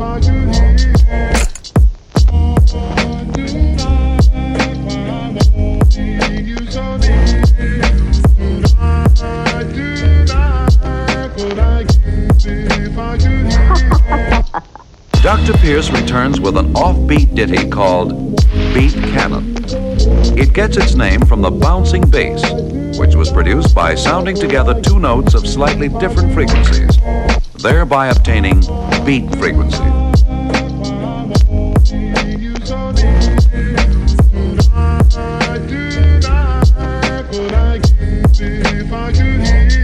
Dr. 0.00 0.32
Pierce 15.58 15.90
returns 15.90 16.40
with 16.40 16.56
an 16.56 16.72
offbeat 16.72 17.34
ditty 17.34 17.68
called 17.68 18.40
Beat 18.72 18.94
Canon. 18.94 19.54
It 20.38 20.54
gets 20.54 20.78
its 20.78 20.94
name 20.94 21.20
from 21.26 21.42
the 21.42 21.50
bouncing 21.50 22.08
bass, 22.08 22.42
which 22.98 23.16
was 23.16 23.30
produced 23.30 23.74
by 23.74 23.94
sounding 23.96 24.34
together 24.34 24.80
two 24.80 24.98
notes 24.98 25.34
of 25.34 25.46
slightly 25.46 25.88
different 25.88 26.32
frequencies, 26.32 26.96
thereby 27.62 28.08
obtaining 28.08 28.60
beat 29.04 29.30
frequencies. 29.36 29.99
if 38.40 38.92
I 38.92 39.12
could 39.12 39.46
hear. 39.46 39.79